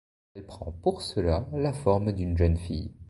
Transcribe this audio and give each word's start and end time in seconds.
Elle 0.33 0.47
prend 0.47 0.71
pour 0.71 1.03
cela 1.03 1.47
la 1.53 1.73
forme 1.73 2.11
d'une 2.11 2.35
jeune 2.35 2.57
fille. 2.57 2.91